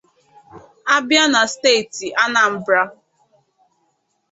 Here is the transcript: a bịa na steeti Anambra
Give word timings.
a 0.93 0.95
bịa 1.07 1.23
na 1.33 1.41
steeti 1.53 2.07
Anambra 2.23 2.81